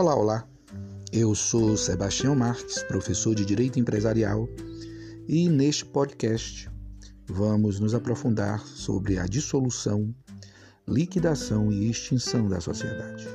Olá, 0.00 0.14
olá. 0.14 0.48
Eu 1.12 1.34
sou 1.34 1.76
Sebastião 1.76 2.32
Marques, 2.36 2.84
professor 2.84 3.34
de 3.34 3.44
Direito 3.44 3.80
Empresarial, 3.80 4.48
e 5.26 5.48
neste 5.48 5.84
podcast 5.84 6.70
vamos 7.26 7.80
nos 7.80 7.96
aprofundar 7.96 8.60
sobre 8.60 9.18
a 9.18 9.26
dissolução, 9.26 10.14
liquidação 10.86 11.72
e 11.72 11.90
extinção 11.90 12.48
da 12.48 12.60
sociedade. 12.60 13.26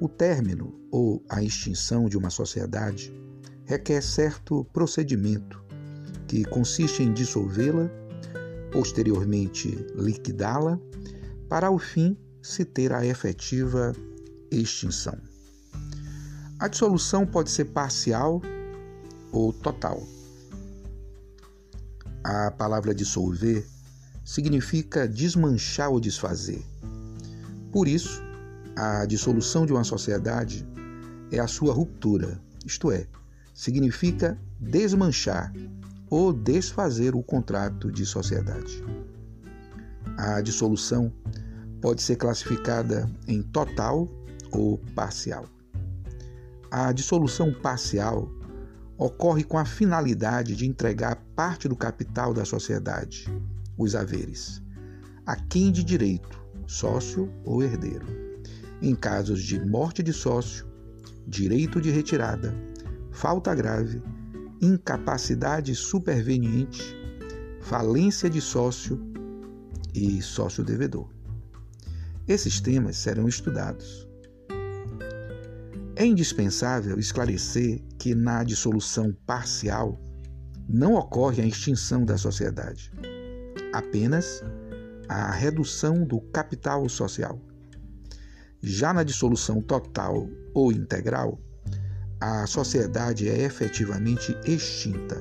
O 0.00 0.08
término 0.08 0.72
ou 0.92 1.20
a 1.28 1.42
extinção 1.42 2.08
de 2.08 2.16
uma 2.16 2.30
sociedade 2.30 3.12
requer 3.64 4.02
certo 4.02 4.64
procedimento 4.72 5.60
que 6.28 6.44
consiste 6.44 7.02
em 7.02 7.12
dissolvê-la, 7.12 7.90
posteriormente 8.70 9.84
liquidá-la, 9.96 10.78
para 11.48 11.66
ao 11.66 11.78
fim 11.80 12.16
se 12.40 12.64
ter 12.64 12.92
a 12.92 13.04
efetiva 13.04 13.92
extinção. 14.50 15.18
A 16.58 16.68
dissolução 16.68 17.26
pode 17.26 17.50
ser 17.50 17.66
parcial 17.66 18.40
ou 19.32 19.52
total. 19.52 20.02
A 22.22 22.50
palavra 22.50 22.94
dissolver 22.94 23.66
significa 24.24 25.06
desmanchar 25.06 25.90
ou 25.90 26.00
desfazer. 26.00 26.64
Por 27.70 27.86
isso, 27.86 28.22
a 28.76 29.04
dissolução 29.04 29.66
de 29.66 29.72
uma 29.72 29.84
sociedade 29.84 30.66
é 31.30 31.38
a 31.38 31.46
sua 31.46 31.74
ruptura, 31.74 32.40
isto 32.64 32.90
é, 32.90 33.06
significa 33.52 34.38
desmanchar 34.58 35.52
ou 36.08 36.32
desfazer 36.32 37.14
o 37.14 37.22
contrato 37.22 37.90
de 37.90 38.06
sociedade. 38.06 38.82
A 40.16 40.40
dissolução 40.40 41.12
pode 41.80 42.00
ser 42.00 42.16
classificada 42.16 43.10
em 43.26 43.42
total 43.42 44.08
ou 44.54 44.78
parcial. 44.94 45.46
A 46.70 46.92
dissolução 46.92 47.52
parcial 47.52 48.28
ocorre 48.96 49.44
com 49.44 49.58
a 49.58 49.64
finalidade 49.64 50.54
de 50.54 50.66
entregar 50.66 51.16
parte 51.34 51.68
do 51.68 51.76
capital 51.76 52.32
da 52.32 52.44
sociedade, 52.44 53.26
os 53.76 53.94
haveres, 53.94 54.62
a 55.26 55.36
quem 55.36 55.72
de 55.72 55.82
direito, 55.82 56.38
sócio 56.66 57.32
ou 57.44 57.62
herdeiro. 57.62 58.06
Em 58.80 58.94
casos 58.94 59.42
de 59.42 59.64
morte 59.64 60.02
de 60.02 60.12
sócio, 60.12 60.66
direito 61.26 61.80
de 61.80 61.90
retirada, 61.90 62.54
falta 63.10 63.54
grave, 63.54 64.02
incapacidade 64.60 65.74
superveniente, 65.74 66.96
falência 67.60 68.28
de 68.28 68.40
sócio 68.40 69.00
e 69.94 70.20
sócio 70.20 70.64
devedor. 70.64 71.08
Esses 72.26 72.60
temas 72.60 72.96
serão 72.96 73.28
estudados. 73.28 74.08
É 76.04 76.06
indispensável 76.06 76.98
esclarecer 76.98 77.80
que 77.98 78.14
na 78.14 78.44
dissolução 78.44 79.16
parcial 79.24 79.98
não 80.68 80.96
ocorre 80.96 81.40
a 81.40 81.46
extinção 81.46 82.04
da 82.04 82.18
sociedade, 82.18 82.92
apenas 83.72 84.44
a 85.08 85.30
redução 85.30 86.04
do 86.04 86.20
capital 86.20 86.86
social. 86.90 87.40
Já 88.60 88.92
na 88.92 89.02
dissolução 89.02 89.62
total 89.62 90.28
ou 90.52 90.70
integral, 90.70 91.40
a 92.20 92.46
sociedade 92.46 93.26
é 93.26 93.40
efetivamente 93.40 94.36
extinta. 94.44 95.16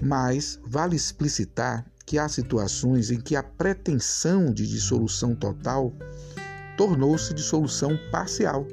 Mas 0.00 0.60
vale 0.64 0.94
explicitar 0.94 1.84
que 2.06 2.16
há 2.16 2.28
situações 2.28 3.10
em 3.10 3.20
que 3.20 3.34
a 3.34 3.42
pretensão 3.42 4.52
de 4.52 4.64
dissolução 4.68 5.34
total 5.34 5.92
tornou-se 6.76 7.34
dissolução 7.34 7.98
parcial 8.12 8.64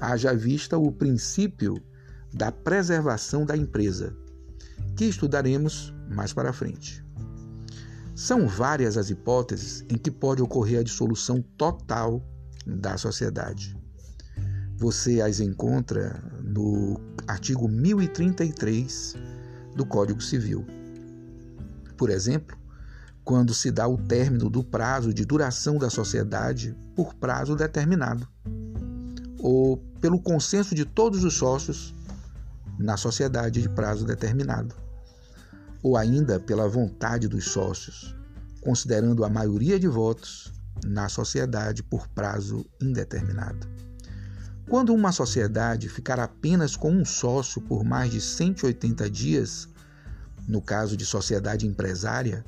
haja 0.00 0.34
vista 0.34 0.76
o 0.76 0.92
princípio 0.92 1.82
da 2.32 2.52
preservação 2.52 3.44
da 3.44 3.56
empresa, 3.56 4.14
que 4.96 5.04
estudaremos 5.04 5.94
mais 6.10 6.32
para 6.32 6.52
frente. 6.52 7.04
São 8.14 8.46
várias 8.46 8.96
as 8.96 9.10
hipóteses 9.10 9.84
em 9.88 9.96
que 9.96 10.10
pode 10.10 10.42
ocorrer 10.42 10.80
a 10.80 10.82
dissolução 10.82 11.42
total 11.56 12.22
da 12.66 12.96
sociedade. 12.96 13.76
Você 14.76 15.20
as 15.20 15.40
encontra 15.40 16.22
no 16.42 17.00
artigo 17.26 17.68
1033 17.68 19.14
do 19.74 19.86
Código 19.86 20.20
Civil. 20.20 20.66
Por 21.96 22.10
exemplo, 22.10 22.56
quando 23.24 23.54
se 23.54 23.70
dá 23.70 23.88
o 23.88 23.96
término 23.96 24.48
do 24.50 24.62
prazo 24.62 25.12
de 25.12 25.24
duração 25.24 25.78
da 25.78 25.90
sociedade 25.90 26.76
por 26.94 27.14
prazo 27.14 27.56
determinado 27.56 28.28
ou 29.38 29.76
pelo 30.00 30.20
consenso 30.20 30.74
de 30.74 30.84
todos 30.84 31.24
os 31.24 31.34
sócios 31.34 31.94
na 32.78 32.96
sociedade 32.96 33.62
de 33.62 33.68
prazo 33.68 34.04
determinado, 34.04 34.74
ou 35.82 35.96
ainda 35.96 36.38
pela 36.38 36.68
vontade 36.68 37.28
dos 37.28 37.46
sócios, 37.46 38.14
considerando 38.60 39.24
a 39.24 39.28
maioria 39.28 39.78
de 39.78 39.88
votos 39.88 40.52
na 40.84 41.08
sociedade 41.08 41.82
por 41.82 42.06
prazo 42.08 42.66
indeterminado. 42.80 43.66
Quando 44.68 44.92
uma 44.92 45.12
sociedade 45.12 45.88
ficar 45.88 46.18
apenas 46.18 46.76
com 46.76 46.90
um 46.90 47.04
sócio 47.04 47.62
por 47.62 47.84
mais 47.84 48.10
de 48.10 48.20
180 48.20 49.08
dias, 49.08 49.68
no 50.46 50.60
caso 50.60 50.96
de 50.96 51.06
sociedade 51.06 51.66
empresária, 51.66 52.44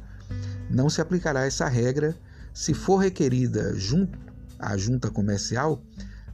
não 0.68 0.90
se 0.90 1.00
aplicará 1.00 1.46
essa 1.46 1.68
regra 1.68 2.16
se 2.52 2.74
for 2.74 2.96
requerida 2.96 3.72
junto 3.74 4.18
à 4.58 4.76
junta 4.76 5.10
comercial 5.10 5.80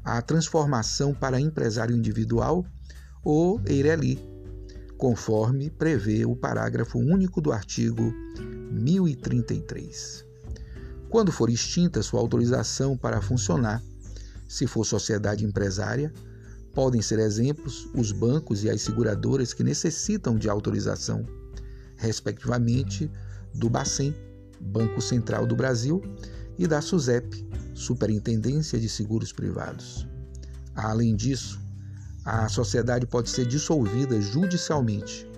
a 0.04 0.20
transformação 0.20 1.15
para 1.15 1.41
empresário 1.41 1.97
individual 1.97 2.65
ou 3.25 3.59
EIRELI, 3.65 4.20
conforme 4.98 5.70
prevê 5.70 6.26
o 6.26 6.37
parágrafo 6.37 6.98
único 6.98 7.41
do 7.41 7.50
artigo 7.50 8.12
1033. 8.70 10.26
Quando 11.09 11.32
for 11.32 11.48
extinta 11.48 12.03
sua 12.03 12.20
autorização 12.20 12.97
para 12.97 13.22
funcionar, 13.22 13.82
se 14.47 14.66
for 14.66 14.84
sociedade 14.84 15.44
empresária, 15.44 16.12
podem 16.75 17.00
ser 17.00 17.19
exemplos 17.19 17.88
os 17.94 18.12
bancos 18.12 18.65
e 18.65 18.69
as 18.69 18.82
seguradoras 18.82 19.54
que 19.54 19.65
necessitam 19.65 20.36
de 20.36 20.50
autorização, 20.50 21.25
respectivamente, 21.97 23.10
do 23.54 23.71
Bacen, 23.71 24.15
Banco 24.60 25.00
Central 25.00 25.47
do 25.47 25.56
Brasil, 25.56 26.03
e 26.59 26.66
da 26.66 26.81
SUSEP, 26.81 27.47
Superintendência 27.74 28.78
de 28.78 28.88
Seguros 28.88 29.32
Privados. 29.32 30.06
Além 30.74 31.14
disso, 31.14 31.60
a 32.24 32.48
sociedade 32.48 33.06
pode 33.06 33.28
ser 33.28 33.46
dissolvida 33.46 34.20
judicialmente 34.20 35.28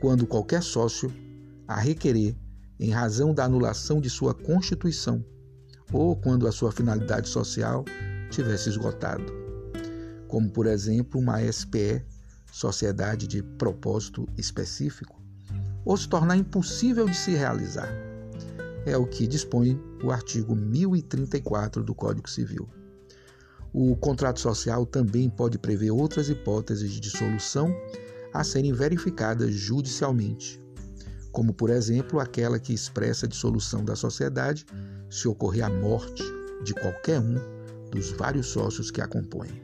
quando 0.00 0.26
qualquer 0.26 0.62
sócio 0.62 1.12
a 1.66 1.78
requerer 1.78 2.34
em 2.80 2.90
razão 2.90 3.34
da 3.34 3.44
anulação 3.44 4.00
de 4.00 4.08
sua 4.08 4.34
constituição 4.34 5.24
ou 5.92 6.16
quando 6.16 6.46
a 6.46 6.52
sua 6.52 6.72
finalidade 6.72 7.28
social 7.28 7.84
tivesse 8.30 8.68
esgotado, 8.68 9.24
como 10.26 10.50
por 10.50 10.66
exemplo 10.66 11.20
uma 11.20 11.40
SPE, 11.50 12.04
sociedade 12.52 13.26
de 13.26 13.42
propósito 13.42 14.28
específico, 14.36 15.20
ou 15.84 15.96
se 15.96 16.08
tornar 16.08 16.36
impossível 16.36 17.06
de 17.06 17.16
se 17.16 17.32
realizar 17.32 18.07
é 18.88 18.96
o 18.96 19.06
que 19.06 19.26
dispõe 19.26 19.80
o 20.02 20.10
artigo 20.10 20.56
1034 20.56 21.84
do 21.84 21.94
Código 21.94 22.28
Civil. 22.28 22.68
O 23.72 23.94
contrato 23.96 24.40
social 24.40 24.86
também 24.86 25.28
pode 25.28 25.58
prever 25.58 25.90
outras 25.90 26.30
hipóteses 26.30 26.90
de 26.90 27.00
dissolução 27.00 27.70
a 28.32 28.42
serem 28.42 28.72
verificadas 28.72 29.52
judicialmente, 29.52 30.62
como, 31.30 31.52
por 31.52 31.68
exemplo, 31.68 32.18
aquela 32.18 32.58
que 32.58 32.72
expressa 32.72 33.26
a 33.26 33.28
dissolução 33.28 33.84
da 33.84 33.94
sociedade 33.94 34.64
se 35.10 35.28
ocorrer 35.28 35.64
a 35.64 35.70
morte 35.70 36.22
de 36.64 36.72
qualquer 36.72 37.20
um 37.20 37.36
dos 37.90 38.10
vários 38.12 38.46
sócios 38.46 38.90
que 38.90 39.00
a 39.00 39.06
compõem. 39.06 39.62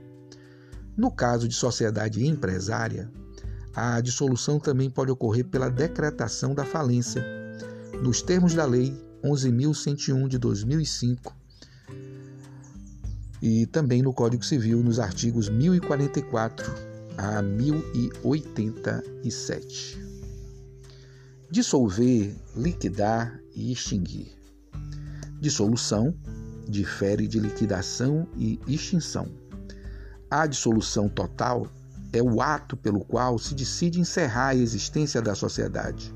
No 0.97 1.11
caso 1.11 1.49
de 1.49 1.55
sociedade 1.55 2.25
empresária, 2.27 3.11
a 3.75 4.01
dissolução 4.01 4.61
também 4.61 4.89
pode 4.89 5.11
ocorrer 5.11 5.47
pela 5.47 5.69
decretação 5.69 6.55
da 6.55 6.65
falência, 6.65 7.25
nos 8.03 8.23
termos 8.23 8.55
da 8.55 8.65
Lei 8.65 8.95
11.101 9.25 10.29
de 10.29 10.39
2005 10.39 11.35
e 13.41 13.65
também 13.67 14.03
no 14.03 14.13
Código 14.13 14.45
Civil, 14.45 14.83
nos 14.83 14.99
artigos 14.99 15.49
1044 15.49 16.71
a 17.17 17.41
1087. 17.41 20.05
Dissolver, 21.51 22.35
liquidar 22.57 23.41
e 23.55 23.73
extinguir. 23.73 24.33
Dissolução 25.41 26.15
difere 26.69 27.27
de 27.29 27.39
liquidação 27.39 28.27
e 28.37 28.59
extinção. 28.67 29.29
A 30.31 30.47
dissolução 30.47 31.07
total 31.09 31.67
é 32.13 32.23
o 32.23 32.41
ato 32.41 32.77
pelo 32.77 33.05
qual 33.05 33.39
se 33.39 33.55
decide 33.55 34.01
encerrar 34.01 34.49
a 34.49 34.55
existência 34.55 35.21
da 35.21 35.35
sociedade 35.35 36.15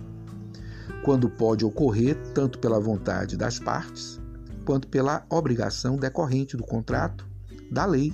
quando 1.04 1.28
pode 1.28 1.64
ocorrer 1.64 2.16
tanto 2.34 2.58
pela 2.58 2.80
vontade 2.80 3.36
das 3.36 3.58
partes, 3.58 4.20
quanto 4.64 4.88
pela 4.88 5.24
obrigação 5.30 5.96
decorrente 5.96 6.56
do 6.56 6.62
contrato, 6.62 7.26
da 7.70 7.86
lei 7.86 8.12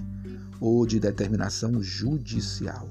ou 0.60 0.86
de 0.86 1.00
determinação 1.00 1.82
judicial. 1.82 2.88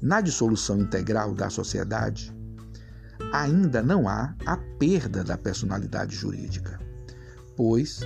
Na 0.00 0.20
dissolução 0.20 0.78
integral 0.80 1.34
da 1.34 1.50
sociedade, 1.50 2.34
ainda 3.32 3.82
não 3.82 4.08
há 4.08 4.34
a 4.46 4.56
perda 4.56 5.22
da 5.22 5.36
personalidade 5.36 6.14
jurídica, 6.14 6.80
pois 7.56 8.00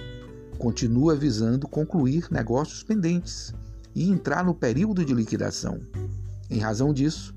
continua 0.58 1.14
visando 1.14 1.68
concluir 1.68 2.28
negócios 2.30 2.82
pendentes 2.82 3.54
e 3.94 4.10
entrar 4.10 4.44
no 4.44 4.54
período 4.54 5.04
de 5.04 5.14
liquidação. 5.14 5.80
Em 6.50 6.58
razão 6.58 6.92
disso, 6.92 7.34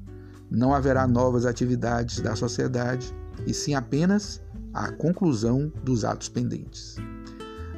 não 0.50 0.74
haverá 0.74 1.07
novas 1.07 1.45
atividades 1.45 2.19
da 2.19 2.36
sociedade 2.36 3.13
e 3.45 3.53
sim 3.53 3.73
apenas 3.73 4.41
a 4.73 4.91
conclusão 4.91 5.71
dos 5.83 6.03
atos 6.03 6.29
pendentes. 6.29 6.97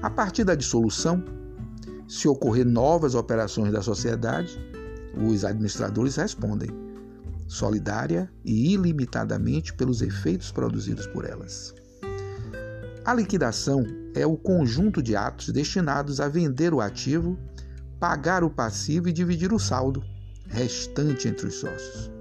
A 0.01 0.09
partir 0.09 0.43
da 0.43 0.55
dissolução, 0.55 1.23
se 2.07 2.27
ocorrer 2.27 2.65
novas 2.65 3.15
operações 3.15 3.71
da 3.71 3.81
sociedade, 3.81 4.57
os 5.15 5.43
administradores 5.43 6.15
respondem 6.15 6.69
solidária 7.47 8.29
e 8.43 8.73
ilimitadamente 8.73 9.73
pelos 9.73 10.01
efeitos 10.01 10.51
produzidos 10.51 11.07
por 11.07 11.25
elas. 11.25 11.73
A 13.05 13.13
liquidação 13.13 13.85
é 14.13 14.25
o 14.25 14.35
conjunto 14.35 15.01
de 15.01 15.15
atos 15.15 15.49
destinados 15.49 16.19
a 16.19 16.27
vender 16.27 16.73
o 16.73 16.81
ativo, 16.81 17.37
pagar 17.99 18.43
o 18.43 18.49
passivo 18.49 19.07
e 19.07 19.13
dividir 19.13 19.53
o 19.53 19.59
saldo 19.59 20.03
restante 20.49 21.27
entre 21.27 21.47
os 21.47 21.55
sócios. 21.55 22.11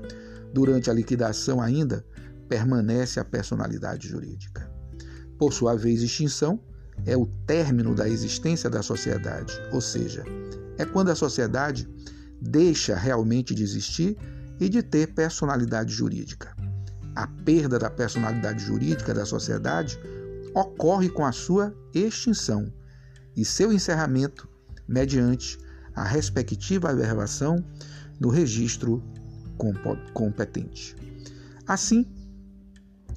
Durante 0.53 0.91
a 0.91 0.95
liquidação, 0.95 1.61
ainda 1.61 2.05
permanece 2.49 3.21
a 3.21 3.25
personalidade 3.25 4.09
jurídica. 4.09 4.71
Por 5.39 5.53
sua 5.53 5.75
vez, 5.75 6.03
extinção 6.03 6.61
é 7.05 7.17
o 7.17 7.27
término 7.47 7.95
da 7.95 8.09
existência 8.09 8.71
da 8.71 8.83
sociedade, 8.83 9.53
ou 9.73 9.81
seja, 9.81 10.25
é 10.79 10.85
quando 10.85 11.11
a 11.11 11.15
sociedade 11.15 11.89
deixa 12.41 12.97
realmente 12.97 13.55
de 13.55 13.63
existir 13.63 14.17
e 14.59 14.69
de 14.69 14.83
ter 14.83 15.15
personalidade 15.15 15.93
jurídica. 15.93 16.55
A 17.15 17.27
perda 17.27 17.79
da 17.79 17.91
personalidade 17.91 18.65
jurídica 18.65 19.13
da 19.13 19.25
sociedade 19.25 19.99
ocorre 20.55 21.09
com 21.09 21.25
a 21.25 21.33
sua 21.33 21.75
extinção 21.95 22.73
e 23.37 23.45
seu 23.45 23.73
encerramento 23.73 24.49
mediante 24.89 25.59
a 25.95 26.05
respectiva 26.05 26.91
averbação 26.91 27.65
no 28.21 28.29
registro 28.29 29.03
competente. 30.13 30.95
Assim, 31.67 32.07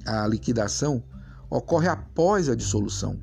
a 0.06 0.26
liquidação 0.26 1.02
ocorre 1.48 1.88
após 1.88 2.48
a 2.48 2.54
dissolução, 2.54 3.18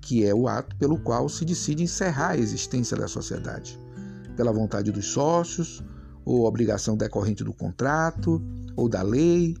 que 0.00 0.24
é 0.24 0.34
o 0.34 0.48
ato 0.48 0.76
pelo 0.76 0.98
qual 0.98 1.28
se 1.28 1.44
decide 1.44 1.82
encerrar 1.82 2.30
a 2.30 2.38
existência 2.38 2.96
da 2.96 3.08
sociedade, 3.08 3.78
pela 4.36 4.52
vontade 4.52 4.90
dos 4.92 5.06
sócios, 5.06 5.82
ou 6.24 6.44
obrigação 6.44 6.96
decorrente 6.96 7.44
do 7.44 7.52
contrato, 7.52 8.42
ou 8.74 8.88
da 8.88 9.02
lei, 9.02 9.56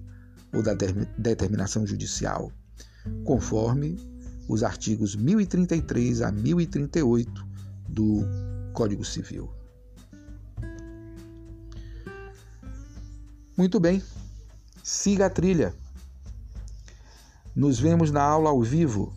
ou 0.52 0.62
da 0.62 0.72
determinação 1.16 1.86
judicial, 1.86 2.50
conforme 3.24 3.96
os 4.48 4.62
artigos 4.62 5.14
1033 5.14 6.22
a 6.22 6.32
1038 6.32 7.46
do 7.88 8.24
Código 8.72 9.04
Civil. 9.04 9.50
Muito 13.56 13.80
bem, 13.80 14.02
siga 14.82 15.26
a 15.26 15.30
trilha. 15.30 15.74
Nos 17.56 17.80
vemos 17.80 18.10
na 18.10 18.22
aula 18.22 18.50
ao 18.50 18.60
vivo. 18.60 19.14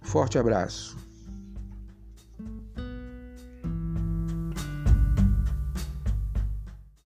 Forte 0.00 0.38
abraço. 0.38 0.96